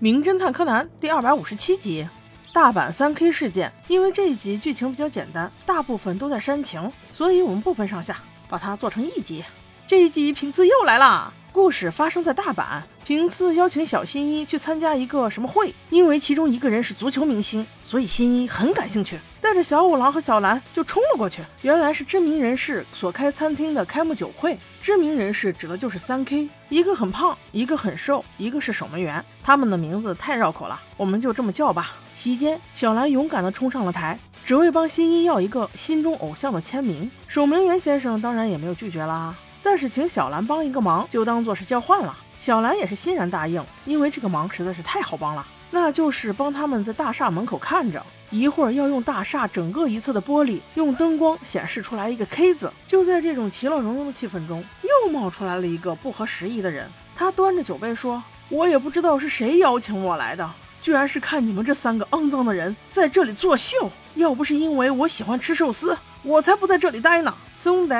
[0.00, 2.08] 名侦探柯南》第二百五十七集。
[2.54, 8.16] 大阪三 K 事件，因为这一集剧情比较简单，大部分都在煽情，所以我们不分上下，
[8.48, 9.44] 把它做成一集。
[9.88, 12.80] 这一集平次又来了，故事发生在大阪。
[13.04, 21.42] 平次邀请小新一去参加一个什么会，因为其中一个人是足球明星，所以新一很感兴趣，带着小五郎和小兰就冲了过去。
[21.62, 31.96] 原来是知名人士所开餐厅的开幕酒会，知名人士指的就是三 K，一个很胖，一个很瘦，一个是守门员，他们的名字太绕口了，我们就这么叫吧。
[32.14, 37.10] 席间，小兰勇敢地冲上了台，只为帮新一要一个心中偶像的签名。
[37.26, 42.16] 守门员先生当然也没有拒绝啦，但是请小兰帮一个忙，就当做是交换了。
[42.40, 52.72] 小兰也是欣然答应，因为这个忙实在是太好帮了，那就是帮他们在大厦门口看着，一会儿要用大厦整个一侧的玻璃用灯光显示出来一个 K 字。
[52.86, 60.48] 就在这种其乐融融的气氛中，又冒出来了一个不合时宜的人，他端着酒杯说：“我也不知道是谁邀请我来的。”
[60.88, 63.90] 居然是看你们这三个肮脏的人在这里作秀！
[64.14, 67.34] 要不是因为我喜欢吃寿司，我才不在这里待呢。
[67.58, 67.94] 兄弟，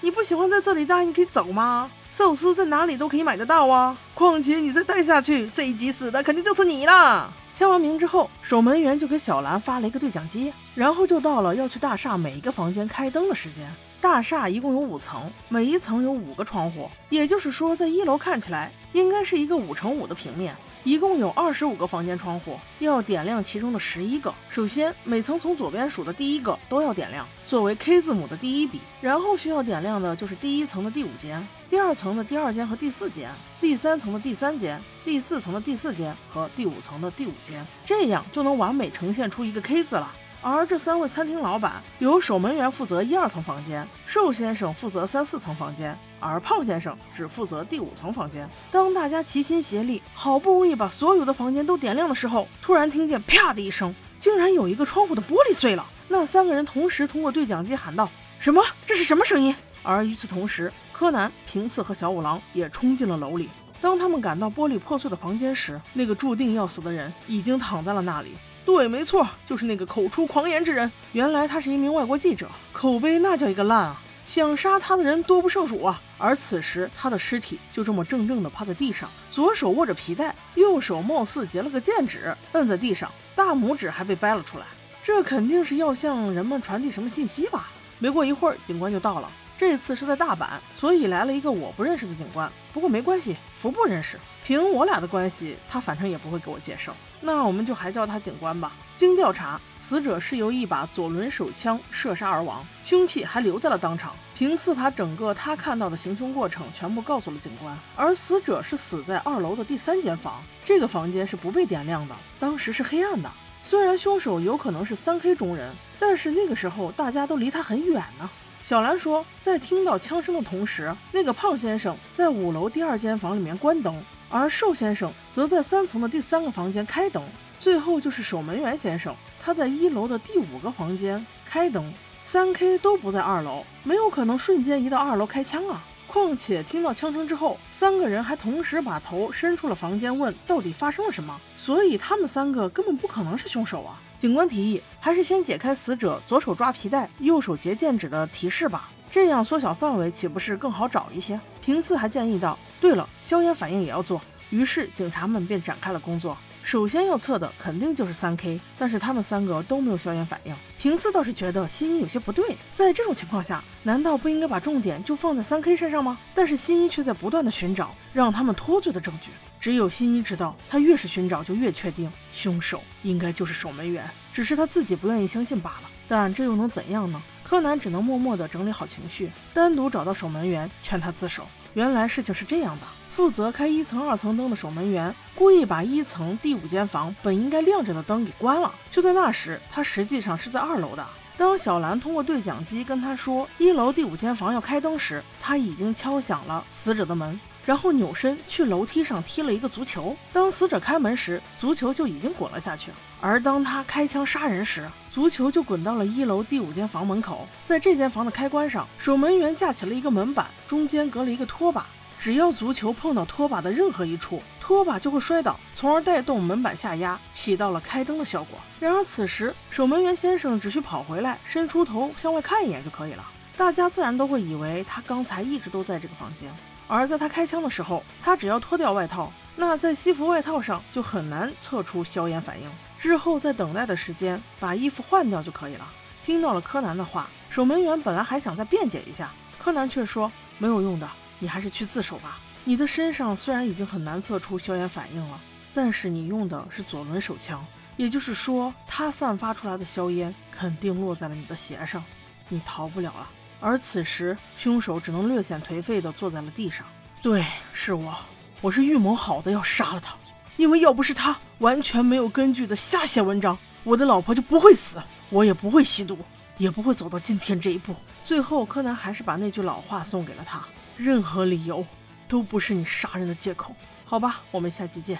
[0.00, 1.90] 你不喜欢在这里待，你可以走吗？
[2.10, 3.94] 寿司在哪里都可以买得到啊！
[4.14, 7.30] 况且你再待下去，这一集死的肯定就是你了。
[7.52, 13.70] 签完名之后，守门员就给小兰发了一个对讲机，然后就到了要去大厦每一个房间开灯的时间。
[14.00, 20.56] 大厦一共有五层，每一层有五个窗户，也就是说，在一楼看起来应该是一个五乘五的平面。
[20.82, 24.32] 一共有二十五个房间窗户，要点亮其中的十一个。
[24.48, 28.80] 首先，每层从左边数的第一个都要点亮，作为 K 字母的第一笔。
[29.02, 40.10] 然后需要点亮的就是第一层的第五间、第二层的第二间和第四间、第三层的第三间、第四层的第四间和第五层的第五间，这样就能完美呈现出一个 K 字了。
[40.42, 48.48] 而这三位餐厅老板由守门员负责一二层房间，寿先生负责三四层房间，而胖先生只负责第五层房间。
[48.70, 55.86] 当大家齐心协力，好不容易把所有的房间都点亮的时候，突然听见啪的一声，竟然有一个窗户的玻璃碎了。
[56.08, 58.08] 那三个人同时通过对讲机喊道
[58.40, 58.62] ：“什么？
[58.86, 63.50] 这是什么声音？”而与此同时，柯南、平次和小五郎也冲进了楼里。
[63.80, 68.32] 当他们赶到玻璃破碎的房间时，那个注定要死的人已经躺在了那里。
[68.70, 70.90] 对，没错，就是那个口出狂言之人。
[71.10, 74.00] 原来他是一名外国记者，口碑那叫一个烂啊！
[74.24, 76.00] 想杀他的人多不胜数啊！
[76.16, 84.66] 而此时，他的尸体就这么怔怔地趴在地上，左手握着皮带，右手貌似结了个剑指，摁在地上，大拇指还被掰了出来。
[85.02, 87.70] 这肯定是要向人们传递什么信息吧？
[87.98, 89.28] 没过一会儿，警官就到了。
[89.60, 92.50] 这次是在大阪，所以来了一个我不认识的警官。
[92.72, 96.96] 不过没关系，福不认识，凭我俩的关系，他反正也不会给我介绍。
[97.20, 98.72] 那我们就还叫他警官吧。
[98.96, 104.16] 经调查，死者是由一把左轮手枪射杀而亡，凶器还留在了当场。
[104.34, 107.78] 平次把整个他看到的行凶过程全部告诉了警官。
[107.94, 113.30] 而死者是死在二楼的第三间房，这个房间是不被点亮的，当时是黑暗的。
[113.62, 118.30] 虽然凶手有可能是三 K 中人，但是那个时候大家都离他很远呢。
[118.70, 127.20] 小兰说，在听到枪声的同时，那个胖先生在五楼第二间房里面关灯，而瘦先生则在三层的第三个房间开灯。
[127.58, 131.92] 最后就是守门员先生，他在一楼的第五个房间开灯。
[132.22, 135.82] 三 K 都不在二楼，没有可能瞬间移到二楼开枪啊！
[136.10, 141.40] 况且听到枪声之后，三个人还同时把头伸出了房间，问到底发生了什么。
[141.56, 143.96] 所以他们三个根本不可能是凶手啊！
[144.18, 151.40] 警官提议，还是先解开死者左手抓皮带、右手结剑指的提示吧，这样缩小范围岂不是更好找一些？
[151.62, 154.20] 平次还建议道：“对了，硝烟反应也要做。”
[154.50, 156.36] 于是警察们便展开了工作。
[156.70, 160.54] 首先要测的肯定就是三 K，但是他们三个都没有硝烟反应。
[160.78, 166.16] 平次倒是觉得新一有些不对，在这种情况下，难道不应该把重点就放在三 K 身上吗？
[166.32, 169.30] 但是新一却在不断的寻找让他们脱罪的证据。
[169.58, 175.90] 只有新一知道，他越是寻找就越确定凶手应该就是守门员，只是他自己不愿意相信罢了。
[176.06, 177.20] 但这又能怎样呢？
[177.42, 181.48] 柯南只能默默地整理好情绪，单独找到守门员，劝他自首。
[181.74, 182.86] 原来事情是这样的。
[183.10, 188.72] 负责开一层、二层灯的守门员故意把一层第五间房本应该亮着的灯给关了。
[188.90, 191.06] 就在那时，他实际上是在二楼的。
[191.36, 200.16] 当小兰通过对讲机跟他说一楼第五间房要开灯时，他已经敲响了死者的门，然后扭身去楼梯上踢了一个足球。
[200.32, 202.90] 当死者开门时，足球就已经滚了下去。
[203.20, 207.46] 而当他开枪杀人时，足球就滚到了一楼第五间房门口。
[207.62, 211.86] 在这间房的开关上，守门员架起了一个门板，中间隔了一个拖把。
[212.18, 218.58] 只要足球碰到拖把的任何一处，拖把就会摔倒，从而带动门板下压，起到了开灯的效果。
[218.78, 223.24] 然而此时，守门员先生只需跑回来，伸出头向外看一眼就可以了。
[223.60, 226.50] 大家自然都会以为他刚才一直都在这个房间。
[226.88, 232.66] 而在他开枪的时候，他只要脱掉外套，那在西服外套上就很难测出硝烟反应。
[232.96, 235.86] 之后在等待的时间，把衣服换掉就可以了。
[236.24, 241.06] 听到了柯南的话，守门员本来还想再辩解一下，柯南却说没有用的，
[241.38, 242.38] 你还是去自首吧。
[242.64, 245.38] 你的身上虽然已经很难测出硝烟反应了，
[245.74, 247.62] 但是你用的是左轮手枪，
[247.98, 252.02] 也就是说，它散发出来的硝烟肯定落在了你的鞋上，
[252.48, 253.28] 你逃不了了。
[253.60, 256.86] 而此时，凶手只能略显颓废地坐在了地上。
[257.22, 258.16] 对，是我。
[258.62, 260.14] 我是预谋好的要杀了他，
[260.56, 266.18] 因为要不是他完全没有根据的瞎写文章，我的老婆就不会死，我也不会吸毒，
[266.58, 267.94] 也不会走到今天这一步。
[268.24, 270.62] 最后，柯南还是把那句老话送给了他：
[270.96, 271.86] 任何理由
[272.28, 273.74] 都不是你杀人的借口。
[274.04, 275.18] 好吧，我们下期见。